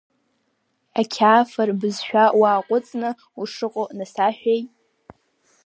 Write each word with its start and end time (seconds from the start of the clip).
Ақьаафыр 0.99 1.69
бызшәа 1.79 2.23
уааҟәыҵны, 2.39 3.09
ушыҟоу 3.39 3.87
насаҳәеи. 3.97 4.61